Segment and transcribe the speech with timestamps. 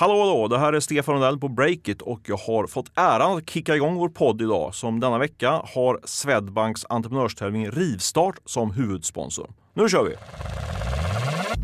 [0.00, 3.50] Hallå hallå, det här är Stefan Rundell på Breakit och jag har fått äran att
[3.50, 9.50] kicka igång vår podd idag som denna vecka har Swedbanks entreprenörstävling Rivstart som huvudsponsor.
[9.74, 10.14] Nu kör vi!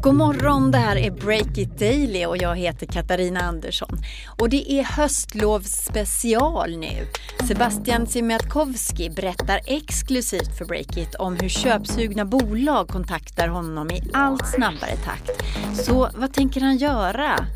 [0.02, 3.98] God morgon, det här är Breakit Daily och jag heter Katarina Andersson.
[4.38, 7.06] Och det är höstlovsspecial nu.
[7.48, 14.96] Sebastian Siemiatkowski berättar exklusivt för Breakit om hur köpsugna bolag kontaktar honom i allt snabbare
[15.04, 15.30] takt.
[15.74, 17.46] Så vad tänker han göra?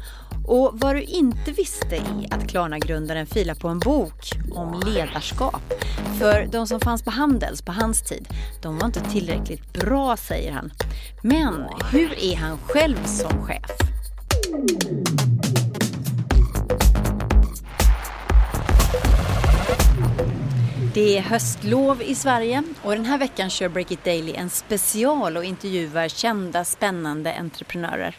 [0.50, 5.62] Och vad du inte visste är att Klarna-grundaren filar på en bok om ledarskap.
[6.18, 8.28] För de som fanns på Handels på hans tid,
[8.62, 10.72] de var inte tillräckligt bra säger han.
[11.22, 13.70] Men hur är han själv som chef?
[20.94, 25.36] Det är höstlov i Sverige och den här veckan kör Break It Daily en special
[25.36, 28.16] och intervjuar kända spännande entreprenörer.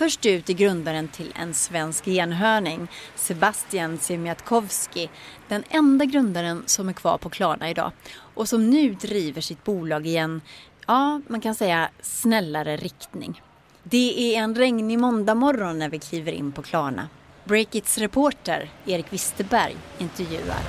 [0.00, 5.10] Först ut är grundaren till en svensk enhörning, Sebastian Siemiatkowski,
[5.48, 7.92] den enda grundaren som är kvar på Klarna idag
[8.34, 10.40] och som nu driver sitt bolag i en,
[10.86, 13.42] ja, man kan säga snällare riktning.
[13.82, 17.08] Det är en regnig måndagmorgon när vi kliver in på Klarna.
[17.44, 20.60] Breakits reporter Erik Wisterberg intervjuar.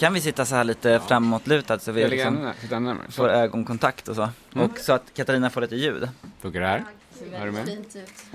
[0.00, 2.34] Kan vi sitta så här lite framåtlutad så vi liksom
[2.70, 3.10] närmare.
[3.10, 4.28] får ögonkontakt och så.
[4.54, 6.08] Och så att Katarina får lite ljud.
[6.40, 6.84] funkar det här?
[7.32, 7.62] Är du med?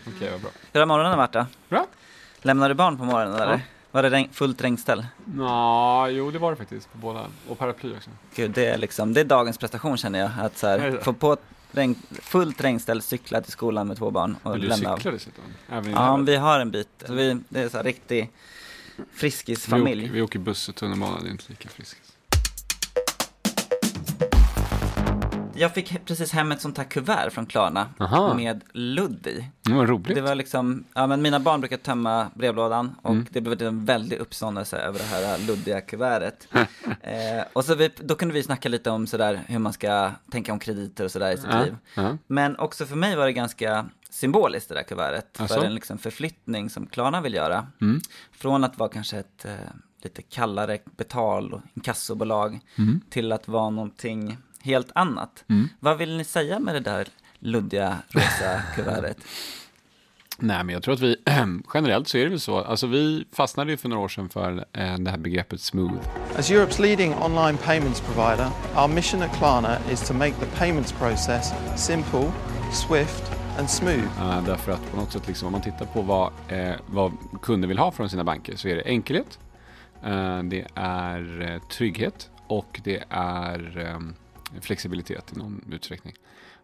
[0.08, 0.50] Okej, vad bra.
[0.74, 1.46] Hur har morgonen varit då?
[1.70, 1.88] Bra.
[2.42, 3.62] Lämnar du barn på morgonen eller?
[3.92, 5.06] Var det regn, fullt regnställ?
[5.26, 7.26] Nå, jo det var det faktiskt på båda.
[7.50, 8.10] Och paraply också.
[8.36, 10.32] Gud, det är liksom, det är dagens prestation känner jag.
[10.42, 11.38] Att så Är här, få på
[11.72, 14.98] regn, fullt regnställ, cykla till skolan med två barn och Men du lämna av.
[14.98, 15.44] cyklar dessutom?
[15.70, 17.04] Även Ja, vi har en bit.
[17.06, 18.32] Så vi, det är så här riktig
[18.98, 20.10] vi, åker, friskisfamilj.
[20.10, 22.12] vi åker buss och tunnelbana, det är inte lika friskt.
[25.58, 28.34] Jag fick precis hem ett sånt här kuvert från Klarna Aha.
[28.34, 29.46] med ludd i.
[29.62, 30.16] Det var roligt.
[30.16, 33.26] Det var liksom, ja men mina barn brukar tömma brevlådan och Mm.
[33.30, 36.48] det blev en väldig uppståndelse över det här luddiga kuvertet.
[37.02, 40.54] eh, och så vi, då kunde vi snacka lite om sådär hur man ska tänka
[40.54, 41.76] om krediter och sådär i sitt Ja, liv.
[41.96, 42.18] ja.
[42.28, 45.54] Men också för mig var det ganska symboliskt det där kuvertet Asså?
[45.54, 47.68] för en liksom förflyttning som Klarna vill göra.
[47.82, 48.02] Mm.
[48.32, 49.52] Från att vara kanske ett eh,
[50.04, 53.02] lite kallare betal och inkassobolag Mm.
[53.10, 55.44] till att vara någonting helt annat.
[55.50, 55.70] Mm.
[55.80, 57.08] Vad vill ni säga med det där
[57.40, 59.18] luddiga rosa kuvertet?
[60.40, 61.16] Nej, men jag tror att vi
[61.74, 62.58] generellt så är det väl så.
[62.58, 66.00] Alltså vi fastnade ju för några år sedan för eh, det här begreppet smooth.
[66.38, 68.48] As Europe's leading online payments provider,
[68.78, 72.32] our mission at Klarna is to make the payments process simple,
[72.74, 74.22] swift and smooth.
[74.22, 77.12] Uh, därför att på något sätt, liksom, om man tittar på vad, eh, vad
[77.42, 79.40] kunder vill ha från sina banker så är det enkelhet,
[80.04, 84.00] eh, det är eh, trygghet och det är eh,
[84.62, 86.14] flexibilitet i någon utsträckning.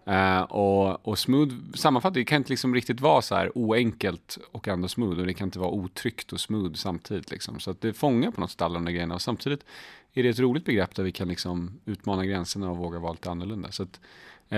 [0.07, 4.67] Uh, och, och smooth, sammanfattat, det kan inte liksom riktigt vara så här oenkelt och
[4.67, 7.31] ändå smooth och det kan inte vara otryggt och smooth samtidigt.
[7.31, 7.59] Liksom.
[7.59, 9.65] Så att det fångar på något sätt alla de där grejerna och samtidigt
[10.13, 13.31] är det ett roligt begrepp där vi kan liksom utmana gränserna och våga vara lite
[13.31, 13.71] annorlunda.
[13.71, 13.99] Så, att,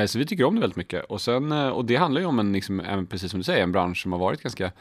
[0.08, 1.06] så vi tycker om det väldigt mycket.
[1.06, 3.72] Och, sen, eh, och det handlar ju om en, liksom, precis som du säger, en
[3.72, 4.72] bransch som har varit ganska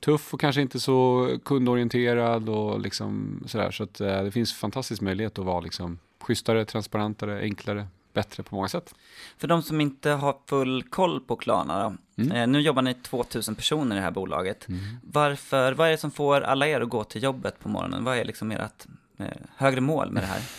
[0.00, 3.70] tuff och kanske inte så kundorienterad och liksom sådär.
[3.70, 8.54] Så att eh, det finns fantastisk möjlighet att vara liksom schysstare, transparentare, enklare, bättre på
[8.54, 8.94] många sätt.
[9.38, 12.22] För de som inte har full koll på Klarna då.
[12.22, 12.32] Mm.
[12.32, 14.66] Eh, nu jobbar ni 2000 personer i det här bolaget.
[15.02, 18.04] Varför, vad är det som får alla er att gå till jobbet på morgonen?
[18.04, 18.86] Vad är liksom ert
[19.18, 20.40] eh, högre mål med det här?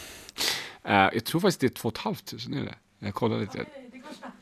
[0.86, 3.40] Eh, jag tror faktiskt det är två och ett halvt tusen, är det Jag kollar
[3.40, 3.66] lite.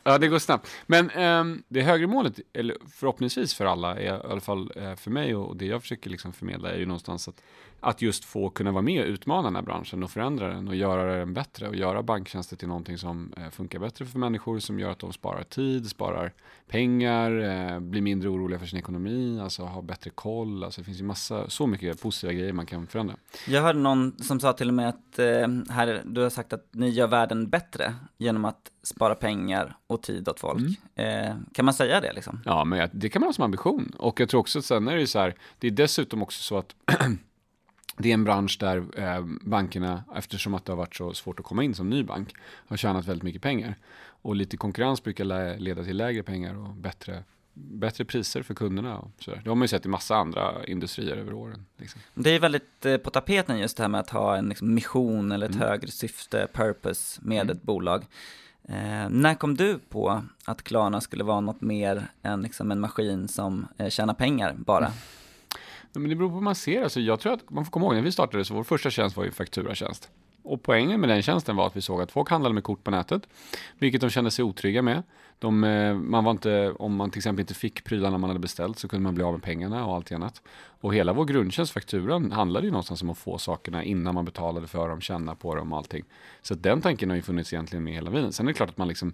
[0.04, 0.68] Ja, det går snabbt.
[0.86, 5.12] Men ehm, det högre målet, eller förhoppningsvis för alla, är, i alla fall eh, för
[5.12, 7.42] mig och det jag försöker liksom förmedla är ju någonstans att,
[7.82, 10.76] att just få kunna vara med och utmana den här branschen och förändra den och
[10.76, 14.80] göra den bättre och göra banktjänster till någonting som eh, funkar bättre för människor, som
[14.80, 16.34] gör att de sparar tid, sparar
[16.68, 20.64] pengar, eh, blir mindre oroliga för sin ekonomi, alltså har bättre koll.
[20.64, 23.16] Alltså det finns ju massa, så mycket positiva grejer man kan förändra.
[23.48, 26.66] Jag hörde någon som sa till och med att eh, här, du har sagt att
[26.72, 30.78] ni gör världen bättre genom att spara pengar och tid åt folk.
[30.96, 31.30] Mm.
[31.30, 32.40] Eh, kan man säga det liksom?
[32.46, 33.92] Ja, men det kan man ha som ambition.
[33.98, 36.58] Och jag tror också att sen är det så här, det är dessutom också så
[36.58, 36.76] att
[37.98, 41.46] det är en bransch där eh, bankerna, eftersom att det har varit så svårt att
[41.46, 42.34] komma in som ny bank,
[42.68, 43.76] har tjänat väldigt mycket pengar.
[44.24, 47.24] Och lite konkurrens brukar leda till lägre pengar och bättre,
[47.54, 48.98] bättre priser för kunderna.
[48.98, 49.42] Och så där.
[49.44, 51.66] Det har man ju sett i massa andra industrier över åren.
[51.78, 52.02] Liksom.
[52.14, 55.32] Det är väldigt eh, på tapeten just det här med att ha en liksom, mission
[55.32, 55.68] eller ett Mm.
[55.68, 57.56] högre syfte, purpose med Mm.
[57.58, 58.06] ett bolag.
[58.64, 63.28] Eh, när kom du på att Klarna skulle vara något mer än liksom, en maskin
[63.28, 64.92] som eh, tjänar pengar bara?
[65.94, 66.84] Men det beror på hur man ser.
[66.84, 69.18] Alltså, jag tror att man får komma ihåg, när vi startade så vår första tjänst
[69.18, 70.10] var ju fakturatjänst.
[70.44, 72.92] Och poängen med den tjänsten var att vi såg att folk handlade med kort på
[72.92, 73.28] nätet,
[73.78, 75.04] vilket de kände sig otrygga med.
[75.40, 78.80] De, eh, man var inte, om man till exempel inte fick prylarna man hade beställt
[78.80, 80.42] så kunde man bli av med pengarna och allt annat.
[80.82, 84.68] Och hela vår grundtjänst, fakturan, handlade ju någonstans om att få sakerna innan man betalade
[84.68, 86.04] för dem, känna på dem och allting.
[86.42, 88.34] Så den tanken har ju funnits egentligen med hela tiden.
[88.34, 89.14] Sen är det klart att man liksom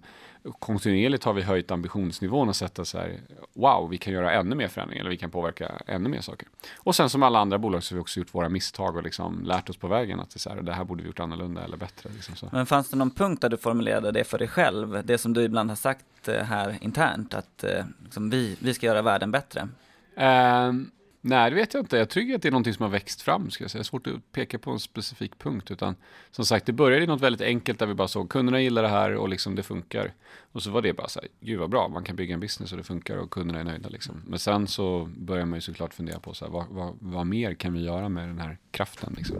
[0.58, 3.20] kontinuerligt har vi höjt ambitionsnivån och sett att så här,
[3.54, 6.48] wow, vi kan göra ännu mer förändringar eller vi kan påverka ännu mer saker.
[6.76, 9.44] Och sen som alla andra bolag så har vi också gjort våra misstag och liksom
[9.44, 11.76] lärt oss på vägen att det, så här, det här borde vi gjort annorlunda eller
[11.76, 12.10] bättre.
[12.14, 12.48] Liksom så.
[12.52, 15.02] Men fanns det någon punkt där du formulerade det för dig själv?
[15.04, 18.86] Det som du ibland har sagt eh, här internt, att eh, liksom, vi, vi ska
[18.86, 19.68] göra världen bättre.
[20.16, 21.96] Um, Nej, det vet jag inte.
[21.96, 23.50] Jag tycker att det är någonting som har växt fram.
[23.50, 23.78] Ska jag säga.
[23.78, 25.70] Det är svårt att peka på en specifik punkt.
[25.70, 25.96] Utan
[26.30, 28.88] som sagt, det började i något väldigt enkelt där vi bara såg kunderna gillar det
[28.88, 30.12] här och liksom det funkar.
[30.52, 32.72] Och så var det bara så här, gud vad bra, man kan bygga en business
[32.72, 33.88] och det funkar och kunderna är nöjda.
[33.88, 34.22] Liksom.
[34.26, 37.54] Men sen så börjar man ju såklart fundera på så här, vad, vad, vad mer
[37.54, 39.14] kan vi göra med den här kraften?
[39.16, 39.36] Liksom.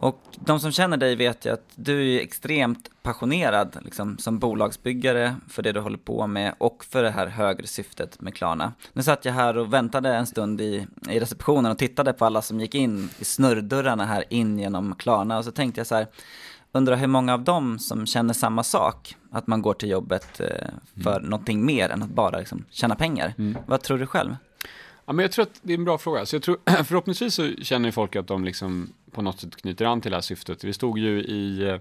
[0.00, 5.36] Och de som känner dig vet ju att du är extremt passionerad liksom, som bolagsbyggare
[5.48, 8.72] för det du håller på med och för det här högre syftet med Klarna.
[8.92, 12.42] Nu satt jag här och väntade en stund i, i receptionen och tittade på alla
[12.42, 16.06] som gick in i snurrdörrarna här in genom Klarna och så tänkte jag så här,
[16.72, 20.68] undrar hur många av dem som känner samma sak, att man går till jobbet eh,
[21.02, 21.30] för mm.
[21.30, 23.34] någonting mer än att bara liksom, tjäna pengar.
[23.38, 23.58] Mm.
[23.66, 24.36] Vad tror du själv?
[25.06, 26.26] Ja, men jag tror att det är en bra fråga.
[26.26, 30.00] Så jag tror, förhoppningsvis så känner folk att de liksom på något sätt knyter an
[30.00, 30.64] till det här syftet.
[30.64, 31.80] Vi stod ju i eh,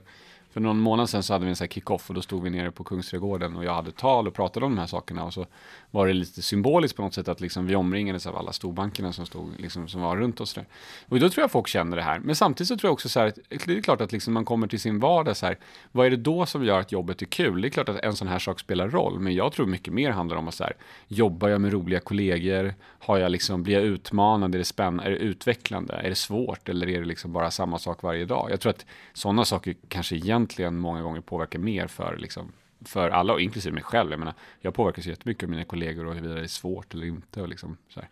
[0.58, 2.50] för någon månad sedan så hade vi en sån här kick-off och då stod vi
[2.50, 5.46] nere på Kungsträdgården och jag hade tal och pratade om de här sakerna och så
[5.92, 9.26] var det lite symboliskt på något sätt att liksom vi omringades av alla storbankerna som,
[9.26, 10.54] stod, liksom, som var runt oss.
[10.54, 10.66] Där.
[11.10, 12.20] Och då tror jag folk känner det här.
[12.20, 14.46] Men samtidigt så tror jag också så här, att det är klart att liksom man
[14.46, 15.58] kommer till sin vardag så här,
[15.92, 17.62] vad är det då som gör att jobbet är kul?
[17.62, 20.12] Det är klart att en sån här sak spelar roll, men jag tror mycket mer
[20.12, 20.74] handlar om att så här,
[21.08, 22.74] jobbar jag med roliga kollegor?
[23.00, 24.56] Har jag liksom, blir jag utmanad?
[24.56, 25.04] Är det spännande?
[25.04, 25.94] Är det utvecklande?
[25.94, 26.70] Är det svårt?
[26.70, 28.52] Eller är det liksom bara samma sak varje dag?
[28.52, 32.52] Jag tror att sådana saker kanske egentligen många gånger påverkar mer för liksom,
[32.86, 34.12] för alla, och inklusive mig själv.
[34.12, 37.42] Jag menar, jag påverkas jättemycket av mina kollegor och huruvida det är svårt eller inte.
[37.42, 38.10] Och liksom, så här.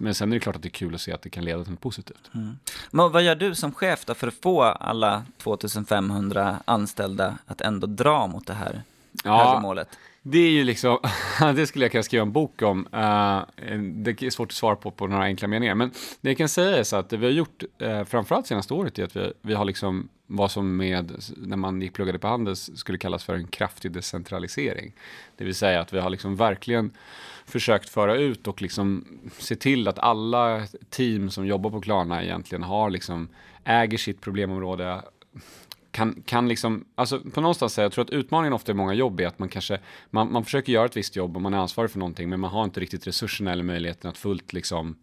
[0.00, 1.62] Men sen är det klart att det är kul att se att det kan leda
[1.62, 2.30] till något positivt.
[2.34, 2.58] Mm.
[2.90, 7.86] Men vad gör du som chef då för att få alla 2500 anställda att ändå
[7.86, 8.82] dra mot det här
[9.24, 9.88] ja, målet?
[10.28, 10.98] Det är ju liksom,
[11.56, 12.78] det skulle jag kunna skriva en bok om.
[12.86, 13.42] Uh,
[13.78, 15.74] det är svårt att svara på på några enkla meningar.
[15.74, 15.90] Men
[16.20, 18.98] det jag kan säga är så att det vi har gjort, uh, framförallt senaste året,
[18.98, 22.70] är att vi, vi har liksom vad som med, när man gick pluggade på Handels,
[22.74, 24.92] skulle kallas för en kraftig decentralisering.
[25.36, 26.90] Det vill säga att vi har liksom verkligen
[27.44, 29.04] försökt föra ut och liksom
[29.38, 33.28] se till att alla team som jobbar på Klarna egentligen har liksom,
[33.64, 35.02] äger sitt problemområde,
[35.96, 39.20] kan, kan liksom, alltså på någonstans säga, jag tror att utmaningen ofta i många jobb
[39.20, 39.78] är att man kanske,
[40.10, 42.50] man, man försöker göra ett visst jobb och man är ansvarig för någonting, men man
[42.50, 44.96] har inte riktigt resurserna eller möjligheten att fullt liksom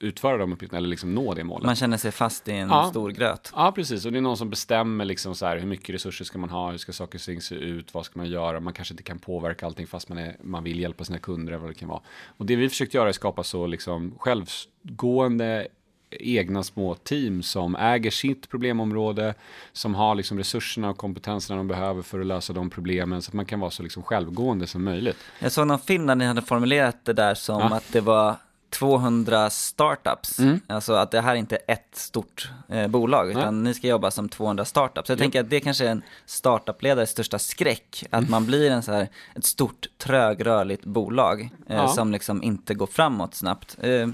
[0.00, 1.66] utföra de uppgifterna eller liksom nå det målet.
[1.66, 2.90] Man känner sig fast i en ja.
[2.90, 3.52] stor gröt.
[3.56, 4.06] Ja, precis.
[4.06, 6.70] Och det är någon som bestämmer liksom så här, hur mycket resurser ska man ha,
[6.70, 9.18] hur ska saker och ting se ut, vad ska man göra, man kanske inte kan
[9.18, 12.00] påverka allting fast man, är, man vill hjälpa sina kunder eller vad det kan vara.
[12.36, 15.68] Och det vi försökt göra är att skapa så liksom självgående
[16.10, 19.34] egna små team som äger sitt problemområde,
[19.72, 23.34] som har liksom resurserna och kompetenserna de behöver för att lösa de problemen, så att
[23.34, 25.16] man kan vara så liksom självgående som möjligt.
[25.38, 27.76] Jag såg någon film där ni hade formulerat det där som ja.
[27.76, 28.36] att det var
[28.70, 30.38] 200 startups.
[30.38, 30.60] Mm.
[30.66, 33.70] Alltså att det här är inte ett stort eh, bolag, utan Nej.
[33.70, 35.08] ni ska jobba som 200 startups.
[35.08, 35.22] Jag jo.
[35.22, 38.30] tänker att det kanske är en startupledares största skräck, att mm.
[38.30, 41.88] man blir en så här, ett stort trögrörligt bolag eh, ja.
[41.88, 43.76] som liksom inte går framåt snabbt.
[43.80, 44.08] Eh,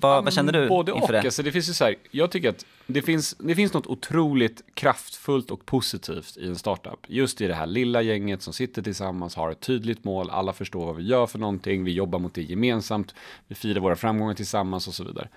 [0.00, 1.12] vad, vad känner du Både inför och.
[1.12, 1.20] det?
[1.20, 4.62] Alltså det finns ju så här, jag tycker att det finns, det finns något otroligt
[4.74, 6.98] kraftfullt och positivt i en startup.
[7.08, 10.86] Just i det här lilla gänget som sitter tillsammans, har ett tydligt mål, alla förstår
[10.86, 13.14] vad vi gör för någonting, vi jobbar mot det gemensamt,
[13.48, 15.28] vi firar våra framgångar tillsammans och så vidare.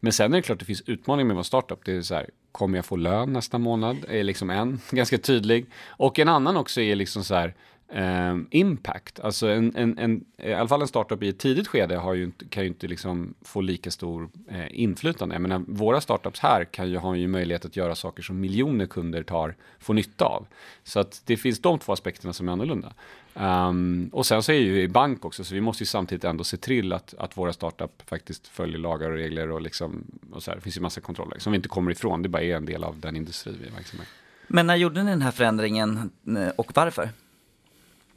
[0.00, 1.84] Men sen är det klart att det finns utmaningar med att vara startup.
[1.84, 3.96] Det är så här, kommer jag få lön nästa månad?
[4.08, 5.66] Är liksom en, ganska tydlig.
[5.86, 7.54] Och en annan också är liksom så här,
[7.88, 9.20] eh, impact.
[9.20, 12.24] Alltså en, en, en, i alla fall en startup i ett tidigt skede har ju
[12.24, 15.34] inte, kan ju inte liksom få lika stor eh, inflytande.
[15.34, 18.86] Jag menar, våra startups här kan ju ha ju möjlighet att göra saker som miljoner
[18.86, 20.46] kunder tar, får nytta av.
[20.84, 22.92] Så att det finns de två aspekterna som är annorlunda.
[23.34, 26.44] Um, och sen så är ju i bank också, så vi måste ju samtidigt ändå
[26.44, 30.50] se till att, att våra startup faktiskt följer lagar och regler och liksom, och så
[30.50, 32.66] här, det finns ju massa kontroller som vi inte kommer ifrån, det bara är en
[32.66, 34.06] del av den industri vi är verksamma i.
[34.46, 37.10] Men när gjorde ni den här förändringen eh, och varför?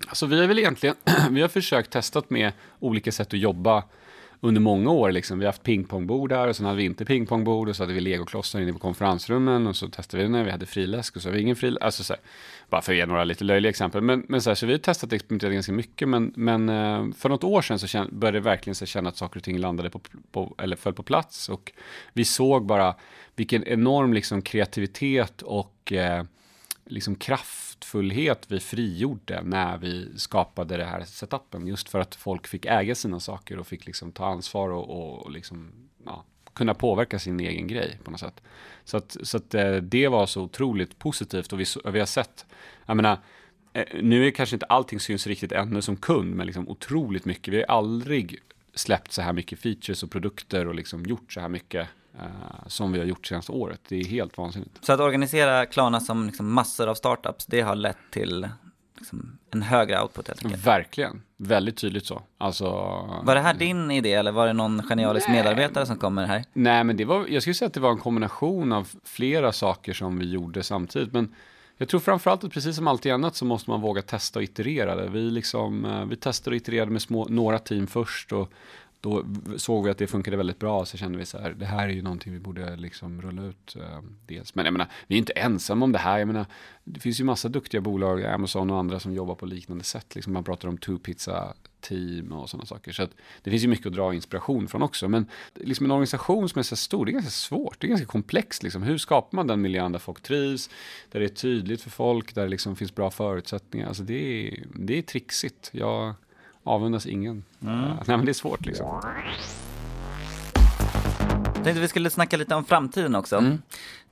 [0.08, 0.96] Alltså vi har väl egentligen,
[1.32, 3.84] vi har försökt testat med olika sätt att jobba
[4.42, 5.12] under många år.
[5.12, 5.40] Liksom.
[5.40, 8.00] Vi har haft pingpongbord där och sen hade vi inte pingpongbord och så hade vi
[8.00, 11.30] legoklossar inne på konferensrummen och så testade vi det när vi hade friläsk och så
[11.30, 11.84] har vi ingen friläsk.
[11.84, 12.22] Alltså, så här,
[12.70, 14.02] bara för att ge några lite löjliga exempel.
[14.02, 16.10] Men, men så, här, så vi har testat och experimenterat ganska mycket.
[16.10, 19.18] Men, men eh, för något år sedan så känn, började det verkligen så känna att
[19.18, 21.50] saker och ting landade på, på, eller föll på plats.
[21.50, 21.72] Och
[22.14, 22.96] vi såg bara
[23.36, 26.24] vilken enorm liksom, kreativitet och eh,
[26.86, 27.16] liksom
[27.82, 31.68] kraftfullhet vi frigjorde när vi skapade det här setupen.
[31.68, 35.32] Just för att folk fick äga sina saker och fick liksom ta ansvar och, och
[35.32, 35.72] liksom,
[36.06, 36.24] ja,
[36.54, 38.42] kunna påverka sin egen grej på något sätt.
[38.84, 42.46] Så att, så att eh, det var så otroligt positivt och vi, vi har sett,
[42.86, 43.18] jag menar,
[43.74, 47.54] eh, nu är kanske inte allting syns riktigt ännu som kund, men liksom otroligt mycket.
[47.54, 48.40] Vi har aldrig
[48.74, 52.92] släppt så här mycket features och produkter och liksom gjort så här mycket uh, som
[52.92, 53.82] vi har gjort senaste året.
[53.88, 54.86] Det är helt vansinnigt.
[54.86, 58.48] Så att organisera Klarna som liksom massor av startups, det har lett till
[59.02, 60.66] liksom en högre output helt enkelt?
[60.66, 62.22] Verkligen, väldigt tydligt så.
[62.38, 62.70] Alltså,
[63.24, 66.24] var det här din idé eller var det någon genialisk nej, medarbetare som kom med
[66.24, 66.46] det här?
[66.54, 69.94] Nej, men det var, jag skulle säga att det var en kombination av flera saker
[69.94, 71.14] som vi gjorde samtidigt.
[71.14, 71.36] Men
[71.78, 74.96] jag tror framförallt att precis som alltid annat så måste man våga testa och iterera
[74.96, 75.08] det.
[75.10, 78.52] Vi, liksom, eh, vi testade och itererade med små, några team först och
[79.02, 79.26] då
[79.58, 81.94] såg vi att det funkade väldigt bra, så kände vi så här, det här är
[81.94, 83.76] ju någonting vi borde liksom rulla ut.
[83.76, 84.56] Eh, dels.
[84.56, 86.20] Men jag menar, vi är inte ensamma om det här.
[86.20, 86.46] Jag menar,
[86.84, 90.16] det finns ju massa duktiga bolag, Amazon och andra som jobbar på liknande sätt.
[90.16, 92.92] Liksom man pratar om two pizza team och sådana saker.
[92.92, 93.08] Så
[93.42, 95.08] det finns ju mycket att dra inspiration från också.
[95.08, 97.82] Men liksom en organisation som är så stor, det är ganska svårt.
[97.82, 98.64] Det är ganska komplext.
[98.64, 98.84] Liksom.
[98.84, 100.70] Hur skapar man den miljön där folk trivs,
[101.12, 103.88] där det är tydligt för folk, där det liksom finns bra förutsättningar.
[103.88, 105.70] Alltså det är, det är trixigt.
[105.74, 106.14] Jag
[106.64, 107.44] avundas ingen.
[107.62, 107.76] Mm.
[107.76, 109.02] Uh, nej, men det är svårt liksom.
[111.56, 113.38] Jag tänkte vi skulle snacka lite om framtiden också.
[113.38, 113.62] Mm.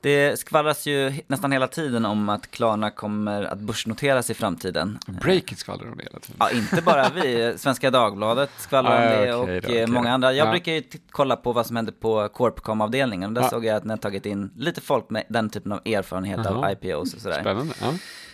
[0.01, 4.99] Det skvallras ju nästan hela tiden om att Klarna kommer att börsnoteras i framtiden.
[5.07, 6.37] Breakit skvallrar om det hela tiden.
[6.39, 7.53] Ja, inte bara vi.
[7.57, 9.87] Svenska Dagbladet skvallrar om det och okay, okay.
[9.87, 10.33] många andra.
[10.33, 10.51] Jag ja.
[10.51, 13.33] brukar ju kolla på vad som händer på Corpcom-avdelningen.
[13.33, 13.49] Där ja.
[13.49, 16.65] såg jag att ni har tagit in lite folk med den typen av erfarenhet Aha.
[16.65, 17.41] av IPOs och sådär.
[17.41, 17.73] Spännande.
[17.81, 17.93] Ja.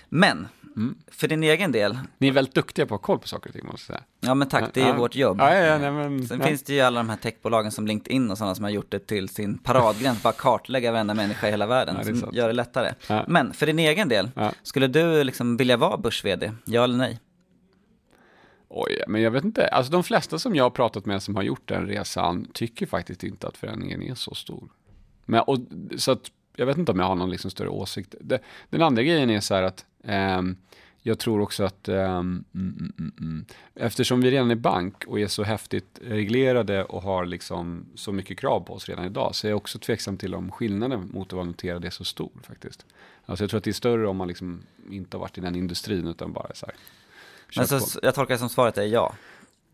[0.10, 0.96] Men Mm.
[1.08, 1.98] För din egen del.
[2.18, 4.04] Ni är väldigt duktiga på att ha koll på saker och ting måste jag säga.
[4.20, 4.98] Ja men tack, det är ju ja.
[4.98, 5.38] vårt jobb.
[5.40, 8.38] Ja, ja, nej, men, Sen finns det ju alla de här techbolagen som LinkedIn och
[8.38, 12.06] sådana som har gjort det till sin paradgren, bara kartlägga varenda människa i hela världen,
[12.06, 12.36] som sant.
[12.36, 12.94] gör det lättare.
[13.28, 14.30] Men för din egen del,
[14.64, 16.52] skulle du liksom vilja vara börs-vd?
[16.66, 17.20] Ja eller nej?
[18.68, 19.68] Oj, men jag vet inte.
[19.68, 23.24] Alltså de flesta som jag har pratat med som har gjort den resan tycker faktiskt
[23.24, 24.70] inte att förändringen är så stor.
[25.26, 25.58] Men, och,
[25.98, 28.16] så att, jag vet inte om jag har någon liksom större åsikt.
[28.22, 28.40] Det,
[28.70, 29.86] den andra grejen är så här att
[31.08, 33.46] jag tror också att um, mm, mm, mm,
[33.76, 38.40] eftersom vi redan är bank och är så häftigt reglerade och har liksom så mycket
[38.40, 41.34] krav på oss redan idag så är jag också tveksam till om skillnaden mot att
[41.34, 42.86] vara noterad är så stor faktiskt.
[43.26, 45.56] Alltså jag tror att det är större om man liksom inte har varit i den
[45.56, 46.76] industrin utan bara så här.
[47.56, 49.16] Men så, jag tolkar det som svaret är ja.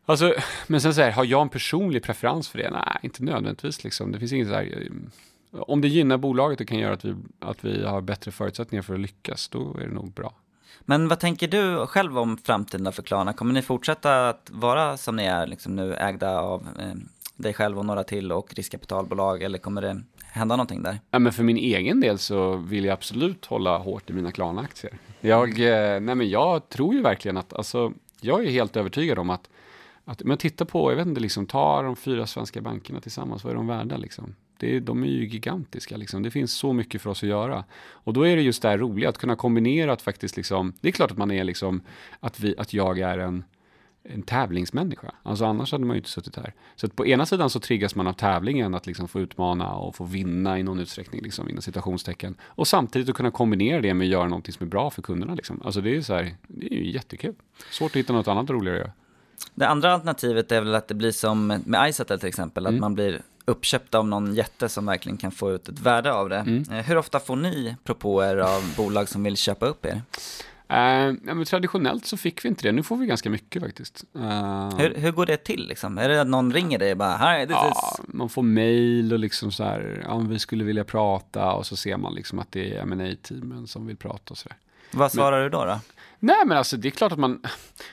[0.05, 0.35] Alltså,
[0.67, 2.69] men sen så här, har jag en personlig preferens för det?
[2.69, 4.11] Nej, inte nödvändigtvis liksom.
[4.11, 4.89] Det finns inget så här,
[5.51, 8.93] om det gynnar bolaget och kan göra att vi, att vi har bättre förutsättningar för
[8.93, 10.33] att lyckas, då är det nog bra.
[10.81, 13.33] Men vad tänker du själv om framtiden för Klarna?
[13.33, 16.93] Kommer ni fortsätta att vara som ni är liksom nu, ägda av eh,
[17.35, 20.99] dig själv och några till och riskkapitalbolag, eller kommer det hända någonting där?
[21.11, 24.97] Ja, men för min egen del så vill jag absolut hålla hårt i mina Klarna-aktier.
[25.21, 29.29] Jag, eh, nej, men jag tror ju verkligen att, alltså, jag är helt övertygad om
[29.29, 29.49] att,
[30.05, 33.51] att men titta på, jag vet inte, liksom, ta de fyra svenska bankerna tillsammans, vad
[33.51, 34.35] är de värda liksom?
[34.61, 35.97] Det, de är ju gigantiska.
[35.97, 36.23] Liksom.
[36.23, 37.63] Det finns så mycket för oss att göra.
[37.91, 40.87] Och då är det just det här roliga, att kunna kombinera att faktiskt liksom, det
[40.87, 41.81] är klart att man är liksom,
[42.19, 43.43] att, vi, att jag är en,
[44.03, 45.11] en tävlingsmänniska.
[45.23, 46.53] Alltså annars hade man ju inte suttit här.
[46.75, 50.03] Så på ena sidan så triggas man av tävlingen, att liksom få utmana och få
[50.03, 52.35] vinna i någon utsträckning, liksom, inom citationstecken.
[52.41, 55.35] Och samtidigt att kunna kombinera det med att göra någonting som är bra för kunderna.
[55.35, 55.61] Liksom.
[55.65, 57.35] Alltså det är så här, det är ju jättekul.
[57.71, 58.93] Svårt att hitta något annat roligare att göra.
[59.55, 62.81] Det andra alternativet är väl att det blir som med Izettle till exempel, att mm.
[62.81, 66.37] man blir uppköpta av någon jätte som verkligen kan få ut ett värde av det.
[66.37, 66.63] Mm.
[66.71, 70.01] Eh, hur ofta får ni propåer av bolag som vill köpa upp er?
[70.71, 70.77] Uh,
[71.25, 74.05] ja, men traditionellt så fick vi inte det, nu får vi ganska mycket faktiskt.
[74.15, 75.97] Uh, hur, hur, går det till liksom?
[75.97, 78.01] Är det att någon ringer dig och bara, hi, this ja, is...
[78.07, 81.97] man får mail och liksom så här, ja, vi skulle vilja prata och så ser
[81.97, 84.57] man liksom att det är ma teamen som vill prata och så där.
[84.91, 85.65] Vad svarar men, du då?
[85.65, 85.79] då?
[86.23, 87.41] Nej, men alltså det är klart att man,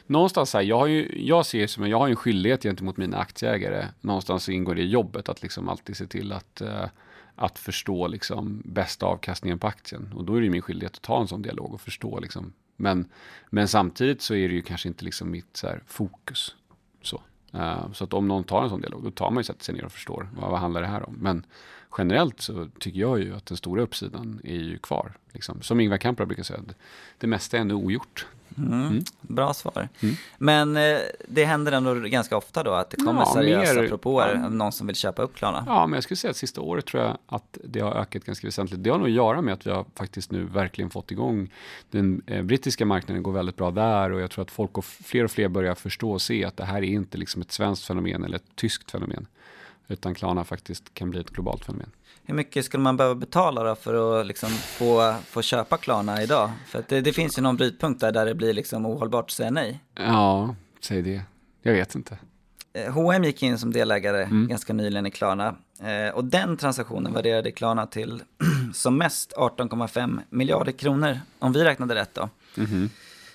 [0.06, 3.86] någonstans här, jag har ju, jag ser som, jag har en skyldighet gentemot mina aktieägare,
[4.00, 6.84] någonstans ingår det i jobbet att liksom alltid se till att, uh,
[7.34, 10.12] att förstå liksom bästa avkastningen på aktien.
[10.16, 12.52] Och då är det min skyldighet att ta en sån dialog och förstå liksom.
[12.76, 13.08] Men,
[13.50, 16.54] men samtidigt så är det ju kanske inte liksom mitt så här, fokus.
[17.02, 17.22] Så.
[17.54, 19.74] Uh, så att om någon tar en sån dialog, då tar man ju sätter sig
[19.74, 21.14] ner och förstår vad, vad handlar det här om.
[21.20, 21.46] Men
[21.98, 25.12] generellt så tycker jag ju att den stora uppsidan är ju kvar.
[25.32, 25.62] Liksom.
[25.62, 26.60] Som Ingvar Kamprad brukar säga,
[27.18, 28.26] det mesta är ändå ogjort.
[28.58, 29.00] Mm.
[29.20, 29.88] Bra svar.
[30.38, 34.34] Men eh, det händer ändå ganska ofta då att det kommer Ja, seriösa mer- propåer
[34.34, 34.48] ja.
[34.48, 35.64] någon som vill köpa upp Klarna?
[35.66, 38.46] Ja, men jag skulle säga att sista året tror jag att det har ökat ganska
[38.46, 38.82] väsentligt.
[38.84, 41.50] Det har nog att göra med att vi har faktiskt nu verkligen fått igång
[41.90, 45.24] den eh, brittiska marknaden går väldigt bra där och jag tror att folk och fler
[45.24, 48.24] och fler börjar förstå och se att det här är inte liksom ett svenskt fenomen
[48.24, 49.26] eller ett tyskt fenomen.
[49.88, 51.90] Utan Klarna faktiskt kan bli ett globalt fenomen.
[52.24, 56.50] Hur mycket skulle man behöva betala då för att liksom få, få köpa Klarna idag?
[56.66, 59.50] För det, det finns ju någon brytpunkt där, där det blir liksom ohållbart att säga
[59.50, 59.80] nej.
[59.94, 61.22] Ja, säg det.
[61.62, 62.18] Jag vet inte.
[62.88, 64.48] H&M gick in som delägare Mm.
[64.48, 65.54] ganska nyligen i Klarna.
[65.82, 68.22] Eh, och den transaktionen värderade Klarna till
[68.74, 72.28] som mest 18,5 miljarder kronor, om vi räknade rätt då.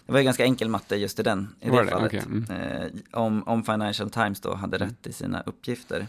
[0.06, 1.88] Det var ju ganska enkel matte just i den, i det det?
[1.88, 2.08] fallet.
[2.08, 2.46] Okej, mm.
[2.50, 6.08] Eh, om, om Financial Times då hade rätt i sina uppgifter.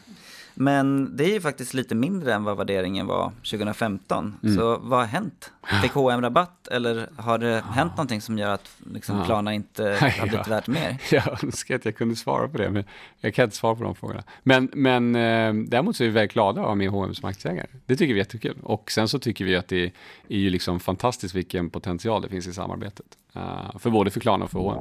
[0.54, 4.34] Men det är ju faktiskt lite mindre än vad värderingen var 2015.
[4.42, 4.56] Mm.
[4.56, 5.52] Så vad har hänt?
[5.82, 9.24] Fick H&M rabatt eller har det hänt någonting som gör att liksom, Ja.
[9.24, 10.54] Klarna inte har blivit Ja.
[10.54, 10.96] värt mer?
[11.10, 12.84] Jag önskar att jag kunde svara på det, men
[13.20, 14.22] jag kan inte svara på de frågorna.
[14.42, 17.66] Men, men eh, däremot så är vi väldigt glada att ha med H&M som aktieägare.
[17.86, 18.56] Det tycker vi är jättekul.
[18.62, 19.84] Och sen så tycker vi att det
[20.28, 23.06] är ju liksom fantastiskt vilken potential det finns i samarbetet.
[23.32, 24.78] Eh, för både för Klarna och för H&M.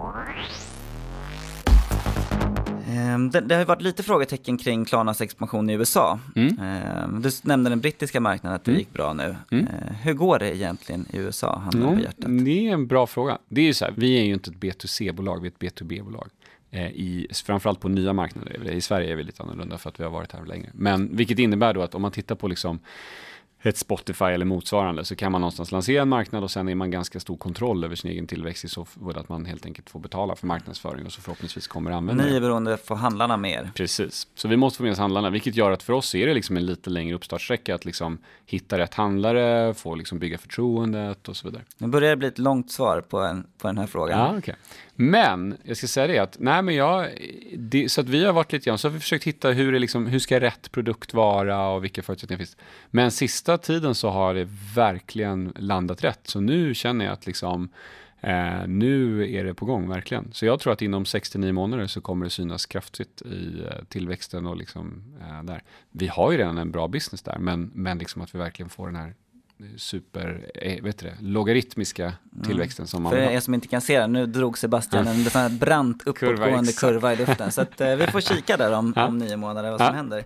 [2.93, 6.19] Ehm, Det, det har ju varit lite frågetecken kring Klarnas expansion i USA.
[6.35, 6.59] Mm.
[6.59, 9.35] Ehm, Du nämnde den brittiska marknaden, att det gick bra nu.
[9.51, 9.67] Mm.
[9.67, 12.45] Ehm, Hur går det egentligen i USA, handen på Mm, hjärtat?
[12.45, 13.37] det är en bra fråga.
[13.49, 16.29] Det är ju så här, vi är ju inte ett B2C-bolag, vi är ett B2B-bolag.
[16.71, 18.71] Eh, i, framförallt på nya marknader.
[18.71, 20.69] I Sverige är vi lite annorlunda för att vi har varit här länge.
[20.73, 22.79] Men vilket innebär då att om man tittar på liksom
[23.69, 26.91] ett Spotify eller motsvarande så kan man någonstans lansera en marknad och sen är man
[26.91, 29.99] ganska stor kontroll över sin egen tillväxt i så fall att man helt enkelt får
[29.99, 33.71] betala för marknadsföring och så förhoppningsvis kommer använda Ni är beroende för handlarna mer.
[33.75, 36.33] Precis, så vi måste få med oss handlarna, vilket gör att för oss är det
[36.33, 41.37] liksom en lite längre uppstartsträcka att liksom hitta rätt handlare, få liksom bygga förtroendet och
[41.37, 41.63] så vidare.
[41.77, 44.19] Nu börjar det bli ett långt svar på, en, på den här frågan.
[44.19, 44.55] Ja, okej.
[44.95, 47.09] Men jag ska säga det att, nej men jag,
[47.57, 49.79] det, så att vi har varit lite grann, så har vi försökt hitta hur, det
[49.79, 52.57] liksom, hur ska rätt produkt vara och vilka förutsättningar finns.
[52.91, 56.19] Men sista tiden så har det verkligen landat rätt.
[56.23, 57.69] Så nu känner jag att liksom,
[58.21, 60.33] eh, nu är det på gång verkligen.
[60.33, 64.47] Så jag tror att inom 69 månader så kommer det synas kraftigt i eh, tillväxten
[64.47, 65.63] och liksom eh, där.
[65.91, 68.85] Vi har ju redan en bra business där, men, men liksom att vi verkligen får
[68.85, 69.13] den här
[69.77, 72.13] super, eh, vet du det, logaritmiska
[72.45, 76.03] tillväxten som man För er som inte kan se det, nu drog Sebastian en brant
[76.05, 76.79] uppåtgående exakt.
[76.79, 77.51] kurva i luften.
[77.51, 79.07] Så att, eh, vi får kika där om, Ja.
[79.07, 79.93] om nio månader vad som Ja.
[79.93, 80.23] händer.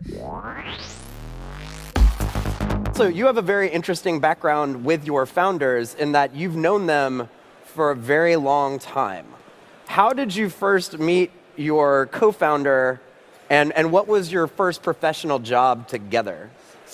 [2.96, 7.28] So you have a very interesting background with your founders in that you've known them
[7.66, 9.24] for a very long time.
[9.88, 12.98] How did you first meet your co-founder
[13.50, 16.50] and, and what was your first professional job together?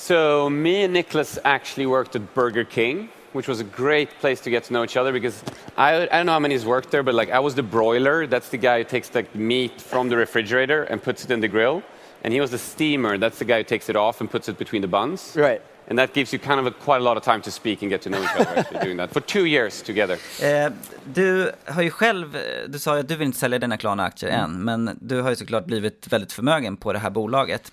[0.07, 4.49] So me and Nicholas actually worked at Burger King, which was a great place to
[4.49, 5.41] get to know each other because
[5.77, 8.27] I, I don't know how many has worked there, but like I was the broiler.
[8.27, 11.47] That's the guy who takes the meat from the refrigerator and puts it in the
[11.47, 11.81] grill.
[12.23, 13.17] And he was the steamer.
[13.17, 15.37] That's the guy who takes it off and puts it between the buns.
[15.37, 15.61] Right.
[15.87, 17.89] And that gives you kind of a, quite a lot of time to speak and
[17.89, 20.17] get to know each other actually doing that for two years together.
[20.41, 20.69] Eh,
[21.13, 22.37] du har ju själv,
[22.67, 24.43] du sa ju att du vill inte sälja dina Klarna-aktier Mm.
[24.43, 27.71] än, men du har ju såklart blivit väldigt förmögen på det här bolaget.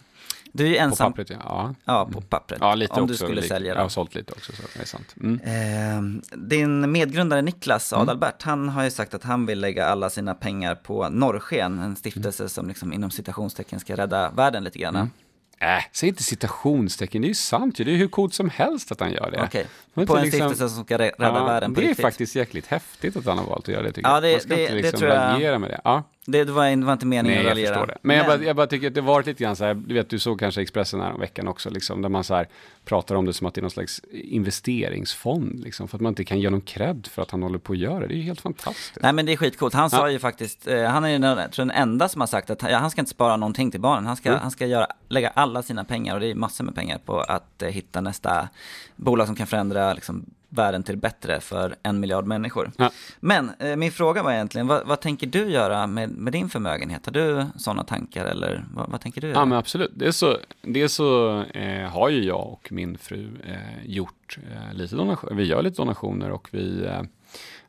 [0.53, 1.75] Du är ju På ensam, pappret, ja.
[1.85, 2.09] ja.
[2.13, 3.13] på pappret, Ja, lite om också.
[3.13, 3.49] du skulle lite.
[3.49, 5.15] sälja Jag har sålt lite också, så det är sant.
[5.23, 5.41] Mm.
[5.41, 8.03] Eh, din medgrundare Niklas Mm.
[8.03, 11.97] Adalbert, han har ju sagt att han vill lägga alla sina pengar på Norrsken, en
[11.97, 14.97] stiftelse som liksom inom citationstecken ska rädda världen lite grann.
[14.97, 15.11] Mm.
[15.63, 17.85] Äh, säg inte citationstecken, det är ju sant ju.
[17.85, 19.39] Det är hur coolt som helst att han gör det.
[19.39, 21.89] Man på inte en liksom- stiftelse som ska rä- rädda Ja, världen på Det är
[21.89, 22.03] riktigt.
[22.05, 24.23] faktiskt jäkligt häftigt att han har valt att göra det tycker Ja, jag.
[24.23, 25.81] det- Man ska det- inte det liksom tror jag- raljera med det.
[25.85, 26.03] Ja.
[26.31, 27.75] Det var, var inte meningen Nej, att jag raljera.
[27.75, 27.97] förstår det.
[28.03, 30.11] Men, jag, bara, jag bara tycker att det varit lite grann så här, du vet,
[30.11, 32.49] du såg kanske Expressen här om veckan också, liksom, där man så här
[32.85, 36.25] pratar om det som att det är någon slags investeringsfond, liksom, för att man inte
[36.25, 38.07] kan ge någon cred för att han håller på att göra det.
[38.07, 38.99] Det är ju helt fantastiskt.
[39.03, 39.75] Nej men det är skitcoolt.
[39.75, 40.11] Han sa Ja.
[40.11, 42.63] ju faktiskt, eh, han är ju den, jag tror den enda som har sagt att
[42.63, 44.07] ja, han ska inte spara någonting till barnen.
[44.07, 44.41] Han ska, Mm.
[44.41, 47.63] han ska göra, lägga alla sina pengar, och det är massor med pengar, på att
[47.63, 48.49] eh, hitta nästa
[48.97, 52.73] bolag som kan förändra liksom, världen till bättre för en miljard människor.
[52.77, 52.91] Ja.
[53.21, 57.07] Men eh, min fråga var egentligen, vad, vad tänker du göra med, med din förmögenhet?
[57.07, 59.39] Har du sådana tankar eller vad, vad tänker du göra?
[59.39, 59.93] Ja men absolut.
[59.95, 60.37] Det är så,
[60.81, 65.35] är så eh, har ju jag och min fru eh, gjort eh, lite donationer.
[65.35, 67.03] Vi gör lite donationer och vi eh,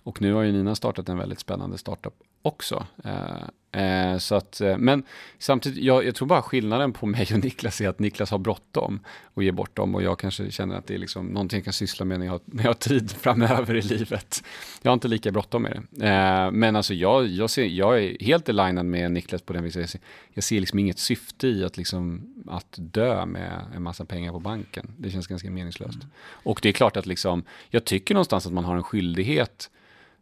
[0.03, 2.85] och nu har ju Nina startat en väldigt spännande startup också.
[3.03, 5.03] Eh, eh, så att, eh, men
[5.39, 8.99] samtidigt, jag, jag tror bara skillnaden på mig och Niklas är att Niklas har bråttom
[9.33, 11.73] och ger bort dem och jag kanske känner att det är liksom någonting jag kan
[11.73, 14.43] syssla med när jag, när jag har tid framöver i livet.
[14.81, 16.07] Jag har inte lika bråttom med det.
[16.07, 19.81] Eh, men alltså jag, jag, ser, jag är helt alignad med Niklas på den viset.
[19.81, 20.01] Jag ser,
[20.33, 24.39] jag ser liksom inget syfte i att, liksom, att dö med en massa pengar på
[24.39, 24.93] banken.
[24.97, 25.99] Det känns ganska meningslöst.
[26.43, 29.69] Och det är klart att liksom, jag tycker någonstans att man har en skyldighet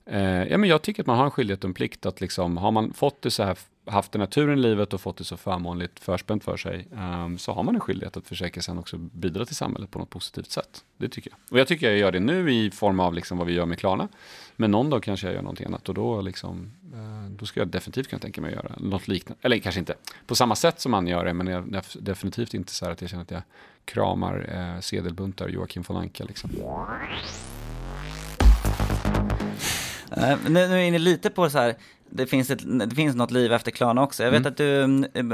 [0.10, 2.58] eh, ja, men jag tycker att man har en skyldighet och en plikt att liksom,
[2.58, 5.24] har man fått det så här, haft den här turen i livet och fått det
[5.24, 8.98] så förmånligt förspänt för sig, eh, så har man en skyldighet att försöka sen också
[8.98, 10.84] bidra till samhället på något positivt sätt.
[10.98, 11.40] Det tycker jag.
[11.52, 13.80] Och jag tycker jag gör det nu i form av liksom vad vi gör med
[13.80, 14.08] Klarna.
[14.56, 17.68] Men någon dag kanske jag gör någonting annat och då, liksom, eh, då ska jag
[17.68, 19.40] definitivt kunna tänka mig att göra något liknande.
[19.42, 19.96] Eller kanske inte
[20.28, 23.10] på samma sätt som man gör det, men jag, definitivt inte så här att jag
[23.10, 23.42] känner att jag
[23.86, 26.24] kramar uh, sedelbuntar Joakim von Anka.
[26.24, 26.50] Liksom.
[30.18, 31.76] Nu, nu är ni lite på så här,
[32.10, 34.24] det finns, ett, det finns något liv efter Klarna också.
[34.24, 34.52] Jag vet mm.
[34.52, 34.82] att du,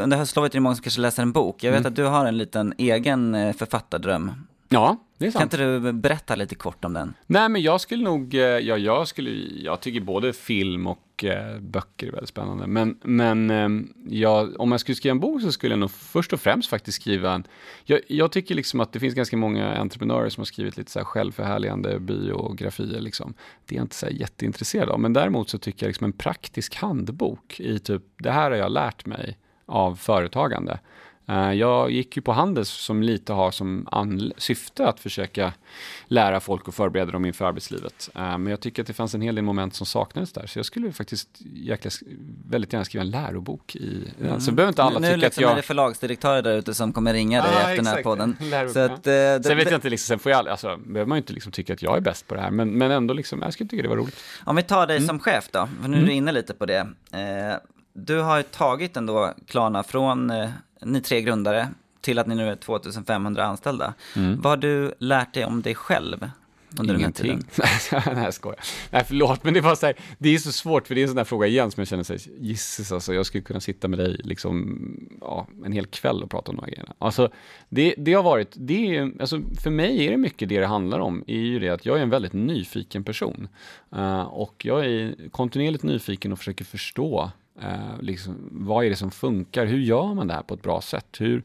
[0.01, 1.63] under höstlovet är det många som kanske läser en bok.
[1.63, 1.89] Jag vet mm.
[1.89, 4.31] att du har en liten egen eh, författardröm.
[4.69, 5.51] Ja, det är sant.
[5.51, 7.13] Kan inte du berätta lite kort om den?
[7.27, 9.29] Nej, men jag skulle nog, eh, ja, jag skulle,
[9.63, 12.67] jag tycker både film och eh, böcker är väldigt spännande.
[12.67, 13.69] Men, men eh,
[14.07, 17.01] jag, om jag skulle skriva en bok så skulle jag nog först och främst faktiskt
[17.01, 17.47] skriva en,
[17.83, 20.99] jag, jag tycker liksom att det finns ganska många entreprenörer som har skrivit lite så
[20.99, 23.33] här självförhärligande biografier liksom.
[23.65, 26.13] Det är jag inte så här jätteintresserad av, men däremot så tycker jag liksom en
[26.13, 30.79] praktisk handbok i typ, det här har jag lärt mig av företagande.
[31.27, 33.87] Eh, jag gick ju på Handels som lite har som
[34.37, 35.53] syfte att försöka
[36.07, 38.09] lära folk och förbereda dem inför arbetslivet.
[38.15, 40.59] Eh, men jag tycker att det fanns en hel del moment som saknades där, så
[40.59, 41.91] jag skulle faktiskt jäkla,
[42.49, 44.13] väldigt gärna skriva en lärobok i.
[44.21, 44.39] Mm.
[44.39, 45.47] Så behöver inte alla nu, tycka liksom att jag...
[45.47, 48.37] Nu är det förlagsdirektörer där ute som kommer ringa dig ah, efter den här podden.
[48.73, 51.15] Så att, eh, det, sen vet jag inte, liksom, sen får jag, alltså, behöver man
[51.15, 53.41] ju inte liksom tycka att jag är bäst på det här, men, men ändå liksom,
[53.41, 54.23] jag skulle tycka det var roligt.
[54.43, 55.07] Om vi tar dig mm.
[55.07, 56.17] som chef då, för nu är du mm.
[56.17, 56.87] inne lite på det.
[57.11, 57.57] Eh,
[57.95, 60.49] du har ju tagit ändå Klarna från eh,
[60.81, 61.67] ni tre grundare
[62.01, 63.93] till att ni nu är 2500 anställda.
[64.15, 64.41] Mm.
[64.41, 66.29] Vad har du lärt dig om dig själv
[66.79, 67.27] under Ingenting.
[67.27, 68.01] den här tiden?
[68.15, 68.59] Nej, jag skojar.
[68.91, 71.09] Nej, förlåt, men det var så här, det är så svårt, för det är en
[71.09, 73.99] sån här fråga igen som jag känner sig, gisses alltså, jag skulle kunna sitta med
[73.99, 74.79] dig liksom,
[75.21, 76.93] ja, en hel kväll och prata om de här grejerna.
[76.99, 77.29] Alltså,
[77.69, 80.99] det, det har varit, det är, alltså, för mig är det mycket det det handlar
[80.99, 83.47] om, är ju det att jag är en väldigt nyfiken person.
[83.95, 89.11] Uh, och jag är kontinuerligt nyfiken och försöker förstå Eh, liksom, vad är det som
[89.11, 89.65] funkar?
[89.65, 91.07] Hur gör man det här på ett bra sätt?
[91.19, 91.43] Hur,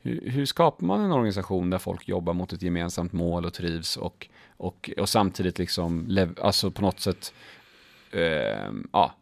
[0.00, 3.96] hur, hur, skapar man en organisation där folk jobbar mot ett gemensamt mål och trivs
[3.96, 7.34] och, och, och samtidigt liksom, alltså på något sätt
[8.10, 9.14] eh, ja,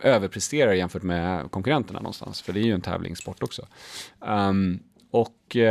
[0.00, 2.42] överpresterar jämfört med konkurrenterna någonstans?
[2.42, 3.66] För det är ju en tävlingssport också.
[4.20, 4.78] Um,
[5.10, 5.64] och eh,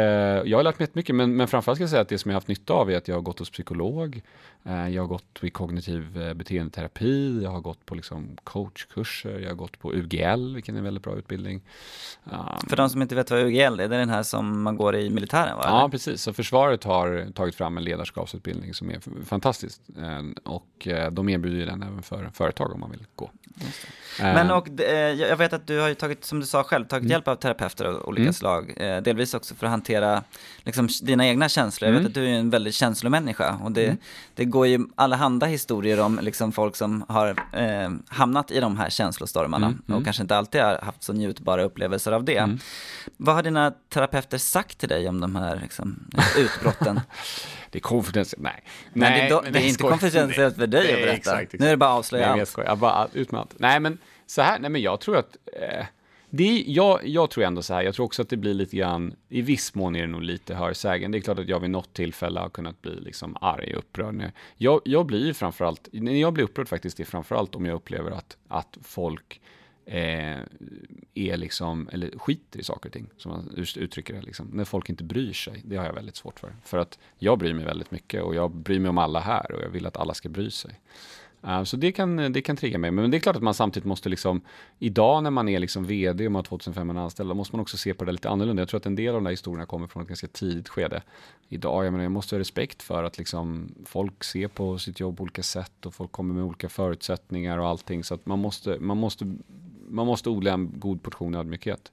[0.46, 2.36] jag har lärt mig mycket, men, men framförallt ska jag säga att det som jag
[2.36, 4.22] har haft nytta av är att jag har gått hos psykolog,
[4.64, 9.50] eh, jag har gått i kognitiv eh, beteendeterapi, jag har gått på liksom coachkurser, jag
[9.50, 11.62] har gått på UGL, vilken är en väldigt bra utbildning.
[12.24, 14.78] Um, För de som inte vet vad UGL är, det är den här som man
[14.78, 15.64] går i militären va?
[15.66, 16.22] Ja, precis.
[16.22, 19.82] Så försvaret har tagit fram en ledarskapsutbildning som är fantastisk.
[19.98, 23.32] Eh, och eh, de erbjuder den även för företag om man vill gå.
[24.20, 27.02] Men och, eh, jag vet att du har ju tagit, som du sa själv, tagit
[27.02, 27.12] mm.
[27.12, 28.34] hjälp av terapeuter av olika mm.
[28.34, 28.74] slag.
[29.04, 30.24] delvis också för att hantera
[30.64, 31.88] liksom, dina egna känslor.
[31.88, 32.10] Jag vet mm.
[32.10, 33.60] att du är en väldigt känslomänniska.
[33.64, 33.98] Och det, mm.
[34.36, 38.90] det går ju allehanda historier om liksom, folk som har eh, hamnat i de här
[38.90, 39.68] känslostormarna.
[39.68, 39.82] Mm.
[39.86, 40.04] Och mm.
[40.04, 42.38] kanske inte alltid har haft så njutbara upplevelser av det.
[42.38, 42.60] Mm.
[43.18, 47.02] Vad har dina terapeuter sagt till dig om de här liksom, utbrotten?
[47.70, 48.64] det är konfidentiellt, nej.
[48.94, 51.14] nej, nej det, det är inte konfidentiellt för dig att berätta.
[51.14, 51.60] Exakt, exakt.
[51.60, 52.54] Nu är det bara att avslöja nej, allt.
[52.58, 53.56] Jag, jag bara ut med allt.
[53.58, 53.98] Nej men
[54.28, 55.86] så här, nej men jag tror att eh,
[56.36, 59.16] det, jag, jag tror ändå så här, jag tror också att det blir lite grann,
[59.30, 61.12] i viss mån är det nog lite hörsägen.
[61.12, 64.32] Det är klart att jag vid något tillfälle har kunnat bli liksom arg och upprörd.
[64.58, 67.76] Jag, jag blir ju framförallt, när jag blir upprörd faktiskt, det är framförallt om jag
[67.76, 69.42] upplever att, att folk
[69.86, 70.40] eh,
[71.14, 74.22] är liksom, eller skiter i saker och ting, som man uttrycker det.
[74.22, 74.50] Liksom.
[74.54, 76.56] När folk inte bryr sig, det har jag väldigt svårt för.
[76.64, 79.64] För att jag bryr mig väldigt mycket och jag bryr mig om alla här och
[79.64, 80.80] jag vill att alla ska bry sig.
[81.48, 82.92] Uh, så det kan, det kan trigga mig.
[82.92, 84.42] Men det är klart att man samtidigt måste liksom,
[84.80, 87.94] idag när man är liksom vd och man har 2500 anställda, måste man också se
[87.94, 88.62] på det lite annorlunda.
[88.62, 91.02] Jag tror att en del av de här historierna kommer från ett ganska tidigt skede.
[91.50, 95.18] Idag, jag menar, jag måste ha respekt för att liksom folk ser på sitt jobb
[95.18, 98.04] på olika sätt och folk kommer med olika förutsättningar och allting.
[98.04, 99.36] Så att man måste, man måste,
[99.90, 101.92] man måste odla en god portion ödmjukhet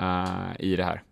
[0.00, 1.02] uh, i det här.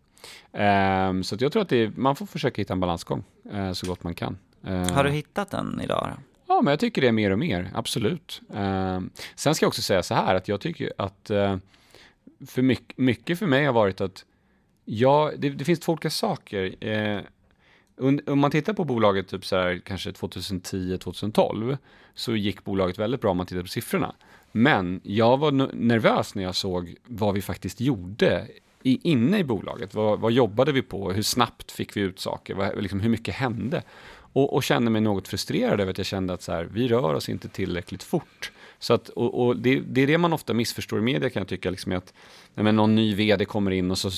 [1.08, 4.02] Um, så jag tror att det, man får försöka hitta en balansgång uh, så gott
[4.02, 4.38] man kan.
[4.64, 6.16] Har du hittat den idag?
[6.50, 8.42] Ja, men jag tycker det är mer och mer, absolut.
[8.54, 9.00] Eh,
[9.34, 11.56] sen ska jag också säga så här att jag tycker att eh,
[12.46, 14.24] för mycket, mycket, för mig har varit att
[14.84, 16.84] ja, det, det finns två olika saker.
[16.84, 17.20] Eh,
[18.26, 21.78] om man tittar på bolaget typ så här, kanske 2010-2012
[22.14, 24.14] så gick bolaget väldigt bra om man tittar på siffrorna.
[24.52, 28.48] Men jag var nervös när jag såg vad vi faktiskt gjorde
[28.82, 29.94] i, inne i bolaget.
[29.94, 31.12] Vad, vad jobbade vi på?
[31.12, 32.54] Hur snabbt fick vi ut saker?
[32.54, 33.82] Vad, liksom, hur mycket hände?
[34.32, 37.14] Och, och kände mig något frustrerad över att jag kände att så här, vi rör
[37.14, 38.52] oss inte tillräckligt fort.
[38.78, 41.48] Så att, och, och det, det, är det man ofta missförstår i media kan jag
[41.48, 42.14] tycka, liksom att
[42.54, 44.10] nej, någon ny vd kommer in och så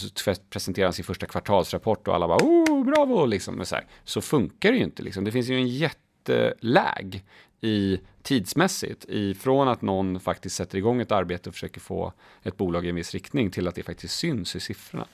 [0.51, 3.85] presenterar han sin första kvartalsrapport och alla bara oh, bravo, liksom, så, här.
[4.05, 5.03] så funkar det ju inte.
[5.03, 5.25] Liksom.
[5.25, 7.25] Det finns ju en jätteläg
[7.61, 12.87] i tidsmässigt, ifrån att någon faktiskt sätter igång ett arbete och försöker få ett bolag
[12.87, 15.07] i en viss riktning till att det faktiskt syns i siffrorna.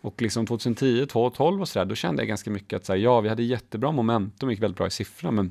[0.00, 3.20] Och liksom 2010, 2012 och sådär, då kände jag ganska mycket att så här, ja,
[3.20, 5.50] vi hade jättebra momentum, gick väldigt bra i siffrorna, men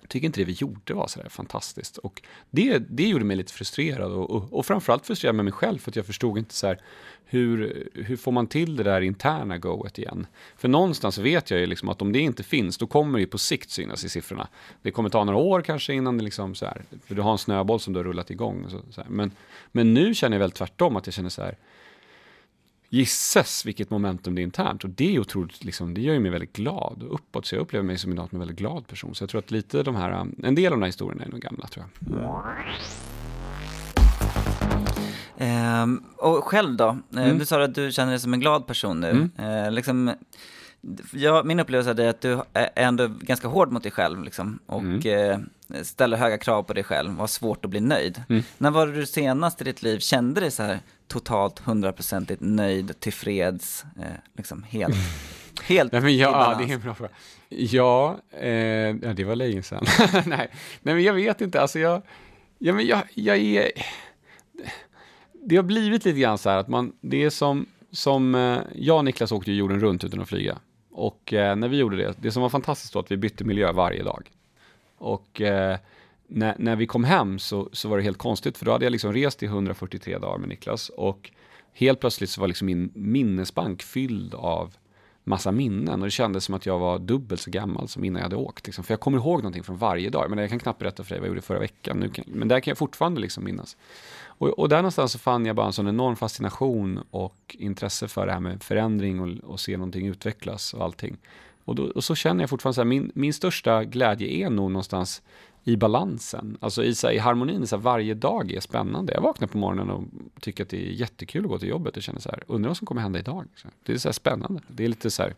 [0.00, 1.96] jag tycker inte det vi gjorde var sådär fantastiskt.
[1.96, 5.78] Och det, det gjorde mig lite frustrerad och, och, och framförallt frustrerad med mig själv
[5.78, 6.80] för att jag förstod inte så här,
[7.24, 10.26] hur, hur får man till det där interna goet igen?
[10.56, 13.38] För någonstans vet jag ju liksom att om det inte finns, då kommer det på
[13.38, 14.48] sikt synas i siffrorna.
[14.82, 17.38] Det kommer ta några år kanske innan det liksom så här, för du har en
[17.38, 18.66] snöboll som du har rullat igång.
[18.68, 19.30] Så, så men,
[19.72, 21.56] men nu känner jag väl tvärtom, att jag känner så här,
[22.90, 26.30] Gisses vilket momentum det är internt och det är otroligt, liksom, det gör ju mig
[26.30, 29.14] väldigt glad och uppåt så jag upplever mig som en väldigt glad person.
[29.14, 31.40] Så jag tror att lite de här, en del av de här historierna är nog
[31.40, 32.18] gamla tror jag.
[35.40, 36.02] Mm.
[36.16, 36.98] och själv då?
[37.14, 37.38] Eh, mm.
[37.38, 39.10] Du sa att du känner dig som en glad person nu.
[39.10, 39.64] Mm.
[39.64, 40.12] Eh, liksom,
[41.12, 44.80] ja, min upplevelse är att du är ändå ganska hård mot dig själv liksom, och
[44.80, 45.00] mm.
[45.74, 48.22] eh, ställer höga krav på dig själv och har svårt att bli nöjd.
[48.28, 48.42] Mm.
[48.58, 53.00] När var det du senast i ditt liv kände dig så här totalt hundraprocentigt nöjd,
[53.00, 54.04] tillfreds, eh,
[54.36, 54.96] liksom helt,
[55.62, 57.10] helt Nej, men ja, det är en bra fråga.
[57.48, 59.84] Ja, eh, ja det var länge sedan.
[60.12, 60.50] Nej.
[60.82, 62.02] Nej, men jag vet inte, alltså jag,
[62.58, 63.70] ja, men jag, jag är...
[65.32, 68.96] Det har blivit lite grann så här att man, det är som, som eh, jag
[68.96, 70.58] och Niklas åkte ju jorden runt utan att flyga.
[70.90, 73.72] Och eh, när vi gjorde det, det som var fantastiskt då att vi bytte miljö
[73.72, 74.30] varje dag.
[74.98, 75.78] Och eh,
[76.28, 78.92] när, när vi kom hem så, så var det helt konstigt, för då hade jag
[78.92, 81.30] liksom rest i 143 dagar med Niklas och
[81.72, 84.76] helt plötsligt så var liksom min minnesbank fylld av
[85.28, 88.24] massa minnen och det kändes som att jag var dubbelt så gammal som innan jag
[88.24, 88.66] hade åkt.
[88.66, 88.84] Liksom.
[88.84, 90.30] För jag kommer ihåg någonting från varje dag.
[90.30, 92.00] Men jag kan knappt berätta för dig vad jag gjorde förra veckan.
[92.00, 93.76] Nu kan, men där kan jag fortfarande liksom minnas.
[94.20, 98.26] Och, och, där någonstans så fann jag bara en sån enorm fascination och intresse för
[98.26, 101.16] det här med förändring och, och se någonting utvecklas och allting.
[101.68, 104.70] Och, då, och så känner jag fortfarande så här, min, min största glädje är nog
[104.70, 105.22] någonstans
[105.64, 107.66] i balansen, alltså i, så här, i harmonin.
[107.66, 109.12] Så här, varje dag är spännande.
[109.12, 110.04] Jag vaknar på morgonen och
[110.40, 112.76] tycker att det är jättekul att gå till jobbet och känner så här, undrar vad
[112.76, 113.44] som kommer hända idag.
[113.54, 114.60] Så det är så här spännande.
[114.68, 115.34] Det är lite så här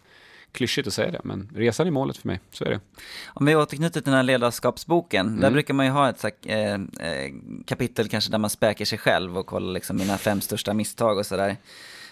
[0.53, 2.41] klyschigt att säga det, men resan är målet för mig.
[2.51, 2.81] Så är det.
[3.27, 5.41] Om vi återknyter till den här ledarskapsboken, mm.
[5.41, 7.33] där brukar man ju ha ett här, eh, eh,
[7.67, 11.27] kapitel kanske där man späker sig själv och kollar liksom mina fem största misstag och
[11.27, 11.57] sådär.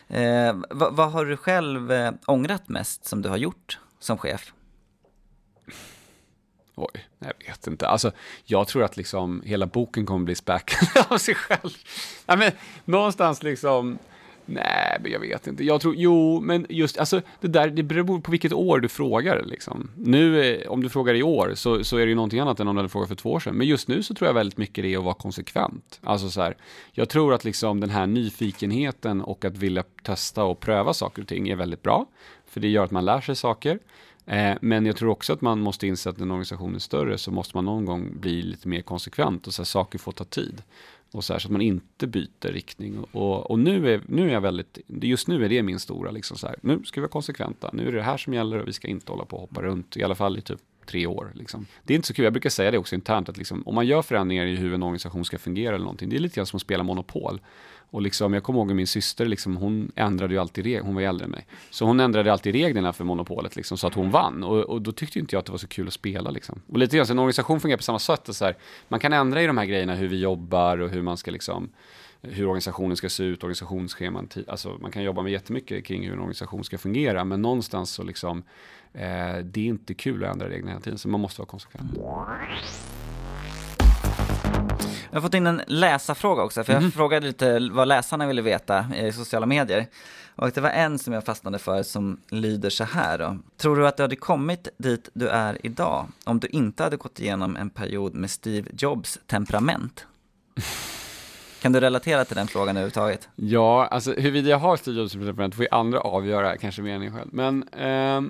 [0.09, 4.53] Eh, vad, vad, har du själv eh, ångrat mest som du har gjort som chef?
[6.75, 7.89] Oj, jag vet inte.
[7.89, 8.13] Alltså,
[8.45, 11.71] jag tror att liksom hela boken kommer bli späckad av sig själv.
[12.27, 12.53] Nej, men,
[12.85, 13.99] någonstans liksom,
[14.49, 15.65] nej, men jag vet inte.
[15.65, 19.43] Jag tror, jo, men just, alltså, det där, det beror på vilket år du frågar.
[19.45, 19.91] Liksom.
[19.97, 22.69] Nu, eh, om du frågar i år, så, så är det ju någonting annat än
[22.69, 23.55] om du hade frågat för två år sedan.
[23.55, 26.01] Men just nu så tror jag väldigt mycket det är att vara konsekvent.
[26.03, 26.57] Alltså så här,
[26.93, 31.29] jag tror att liksom den här nyfikenheten och att vilja testa och pröva saker och
[31.29, 32.07] ting är väldigt bra.
[32.47, 33.79] För det gör att man lär sig saker.
[34.27, 37.19] Eh, men jag tror också att man måste inse att när en organisation är större
[37.19, 40.25] så måste man någon gång bli lite mer konsekvent och så här, saker får ta
[40.25, 40.63] tid.
[41.12, 42.99] Och så, här, så att man inte byter riktning.
[43.12, 46.37] Och, och, nu, är, nu är jag väldigt, just nu är det min stora, liksom
[46.37, 48.68] så här, nu ska vi vara konsekventa, nu är det det här som gäller och
[48.68, 51.33] vi ska inte hålla på och hoppa runt, i alla fall i typ tre år.
[51.35, 51.66] Liksom.
[51.85, 53.87] Det är inte så kul, jag brukar säga det också internt, att liksom, om man
[53.87, 56.57] gör förändringar i hur en organisation ska fungera eller någonting, det är lite grann som
[56.57, 57.40] att spela Monopol.
[57.90, 61.03] Och liksom, jag kommer ihåg min syster, liksom, hon ändrade ju alltid reglerna, hon var
[61.03, 61.46] äldre än mig.
[61.70, 64.44] Så hon ändrade alltid reglerna för monopolet liksom, så att hon vann.
[64.44, 66.31] Och, och då tyckte inte jag att det var så kul att spela.
[66.31, 66.62] Liksom.
[66.68, 68.35] Och lite grann, så en organisation fungerar på samma sätt.
[68.35, 68.57] Så här,
[68.88, 71.70] man kan ändra i de här grejerna, hur vi jobbar och hur man ska liksom,
[72.22, 74.29] hur organisationen ska se ut, organisationsscheman.
[74.46, 78.03] Alltså, man kan jobba med jättemycket kring hur en organisation ska fungera, men någonstans så
[78.03, 78.42] liksom,
[78.92, 81.90] eh, det är inte kul att ändra reglerna hela tiden, så man måste vara konsekvent.
[85.11, 86.92] Jag har fått in en läsarfråga också, för jag mm.
[86.92, 89.87] frågade lite vad läsarna ville veta i sociala medier.
[90.37, 93.38] Och det var en som jag fastnade för som lyder så här då.
[93.57, 97.21] Tror du att du hade kommit dit du är idag om du inte hade gått
[97.21, 100.07] igenom en period med Steve Jobs temperament?
[101.62, 103.29] Kan du relatera till den frågan överhuvudtaget?
[103.37, 107.03] Ja, alltså huruvida jag har Steve Jobs temperament får ju andra avgöra, kanske mer än
[107.03, 107.29] jag själv.
[107.33, 108.21] Men, eh,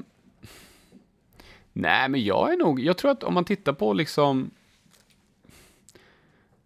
[1.73, 4.51] nej men jag är nog, jag tror att om man tittar på liksom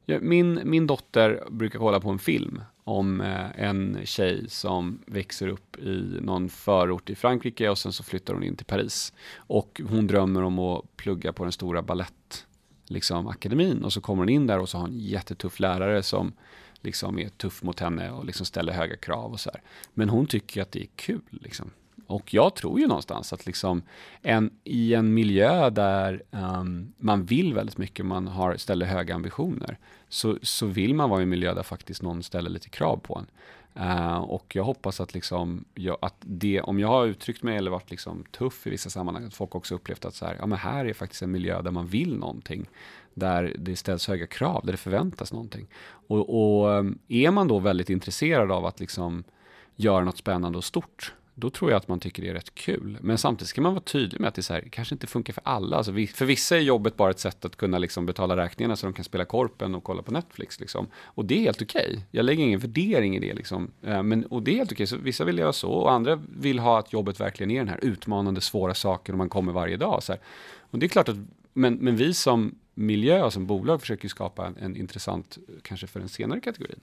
[0.07, 5.79] min, min dotter brukar kolla på en film om eh, en tjej som växer upp
[5.79, 9.13] i någon förort i Frankrike och sen så flyttar hon in till Paris.
[9.37, 12.47] Och hon drömmer om att plugga på den stora ballett
[12.87, 16.03] liksom, akademin och så kommer hon in där och så har hon en jättetuff lärare
[16.03, 16.33] som
[16.81, 19.63] liksom är tuff mot henne och liksom ställer höga krav och så här.
[19.95, 21.71] Men hon tycker att det är kul liksom
[22.13, 23.83] och jag tror ju någonstans att liksom
[24.23, 29.79] en, i en miljö där um, man vill väldigt mycket, man har, ställer höga ambitioner,
[30.09, 33.19] så, så vill man vara i en miljö där faktiskt någon ställer lite krav på
[33.19, 33.27] en.
[33.77, 37.71] Uh, och jag hoppas att, liksom, jag, att det, om jag har uttryckt mig eller
[37.71, 40.59] varit liksom tuff i vissa sammanhang, att folk också upplevt att så här, ja, men
[40.59, 42.69] här är faktiskt en miljö där man vill någonting.
[43.15, 45.67] Där det ställs höga krav, där det förväntas någonting.
[46.09, 49.25] Och, och ehm, är man då väldigt intresserad av att liksom
[49.77, 52.99] göra något spännande och stort, då tror jag att man tycker det är rätt kul.
[53.01, 55.43] Men samtidigt ska man vara tydlig med att det så här, kanske inte funkar för
[55.45, 55.77] alla.
[55.77, 58.93] Alltså för vissa är jobbet bara ett sätt att kunna liksom betala räkningarna så de
[58.93, 60.61] kan spela korpen och kolla på Netflix.
[60.61, 60.87] Liksom.
[60.95, 61.87] Och det är helt okej.
[61.91, 62.01] Okay.
[62.11, 63.35] Jag lägger ingen värdering i det.
[63.35, 63.71] Liksom.
[63.83, 64.85] Eh, men, och det är helt okej.
[64.85, 64.99] Okay.
[64.99, 68.41] vissa vill göra så och andra vill ha att jobbet verkligen är den här utmanande,
[68.41, 70.03] svåra saken och man kommer varje dag.
[70.03, 70.21] Så här.
[70.71, 71.17] Och det är klart att,
[71.53, 76.09] men, men vi som miljö som bolag försöker skapa en, en intressant, kanske för en
[76.09, 76.75] senare kategori.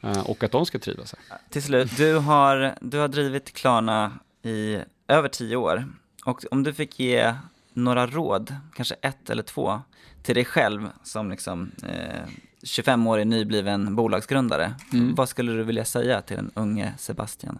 [0.00, 0.16] Mm.
[0.16, 1.38] Uh, och att de ska trivas här.
[1.50, 4.78] Till slut, du har, du har drivit Klarna i
[5.08, 5.84] över tio år.
[6.24, 7.34] Och om du fick ge
[7.72, 9.80] några råd, kanske ett eller två,
[10.22, 12.28] till dig själv som liksom eh,
[12.62, 14.74] 25-årig nybliven bolagsgrundare.
[14.92, 15.14] Mm.
[15.14, 17.58] Vad skulle du vilja säga till den unge Sebastian?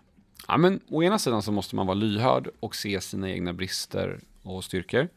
[0.48, 4.20] Ja, men, å ena sidan så måste man vara lyhörd och se sina egna brister
[4.42, 5.08] och styrkor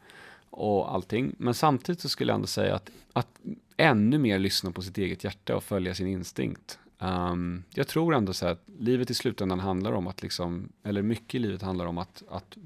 [0.50, 1.34] och allting.
[1.38, 3.40] Men samtidigt så skulle jag ändå säga att, att
[3.76, 6.78] ännu mer lyssna på sitt eget hjärta och följa sin instinkt.
[6.98, 11.34] Um, jag tror ändå så att livet i slutändan handlar om att liksom, eller mycket
[11.34, 12.56] i livet handlar om att, att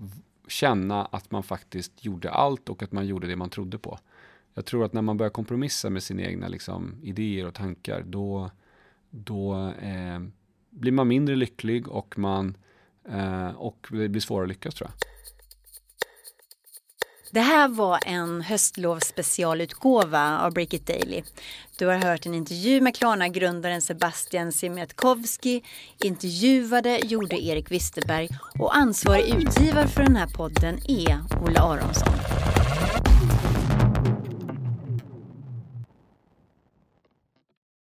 [0.49, 3.99] känna att man faktiskt gjorde allt och att man gjorde det man trodde på.
[4.55, 8.51] Jag tror att när man börjar kompromissa med sina egna liksom, idéer och tankar, då,
[9.11, 10.21] då eh,
[10.71, 12.57] blir man mindre lycklig och man
[13.09, 15.12] eh, och det blir svårare att lyckas tror jag.
[17.35, 21.23] Det här var en höstlovsspecialutgåva av Break It Daily.
[21.79, 25.63] Du har hört en intervju med Klarna-grundaren Sebastian Siemiatkowski.
[26.05, 32.52] Intervjuade gjorde Erik Wisterberg och ansvarig utgivare för den här podden är Olle Aronsson.